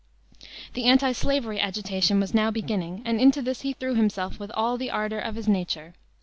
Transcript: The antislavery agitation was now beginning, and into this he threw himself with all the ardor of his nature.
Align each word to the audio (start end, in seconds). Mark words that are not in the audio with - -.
The 0.73 0.89
antislavery 0.89 1.59
agitation 1.59 2.19
was 2.19 2.33
now 2.33 2.49
beginning, 2.49 3.03
and 3.05 3.21
into 3.21 3.39
this 3.39 3.61
he 3.61 3.73
threw 3.73 3.93
himself 3.93 4.39
with 4.39 4.49
all 4.55 4.75
the 4.75 4.89
ardor 4.89 5.19
of 5.19 5.35
his 5.35 5.47
nature. 5.47 5.93